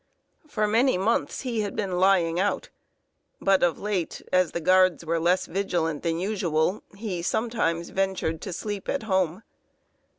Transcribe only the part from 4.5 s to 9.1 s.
the Guards were less vigilant than usual, he sometimes ventured to sleep at